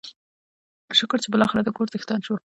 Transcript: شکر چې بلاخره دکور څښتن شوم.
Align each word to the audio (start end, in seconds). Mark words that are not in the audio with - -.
شکر 0.99 1.17
چې 1.23 1.27
بلاخره 1.33 1.61
دکور 1.63 1.87
څښتن 1.91 2.19
شوم. 2.25 2.39